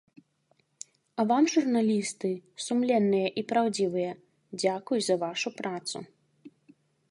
А 1.19 1.25
вам 1.31 1.45
журналісты, 1.55 2.31
сумленныя 2.69 3.27
і 3.41 3.45
праўдзівыя, 3.53 4.11
дзякуй 4.63 4.99
за 5.09 5.15
вашу 5.27 5.49
працу. 5.63 5.97